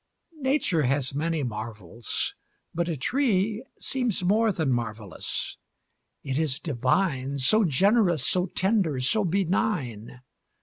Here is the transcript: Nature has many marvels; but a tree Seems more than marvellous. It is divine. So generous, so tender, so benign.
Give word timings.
Nature 0.39 0.81
has 0.81 1.13
many 1.13 1.43
marvels; 1.43 2.33
but 2.73 2.87
a 2.89 2.97
tree 2.97 3.63
Seems 3.79 4.23
more 4.23 4.51
than 4.51 4.71
marvellous. 4.71 5.57
It 6.23 6.39
is 6.39 6.57
divine. 6.57 7.37
So 7.37 7.63
generous, 7.65 8.25
so 8.27 8.47
tender, 8.47 8.99
so 8.99 9.23
benign. 9.23 10.21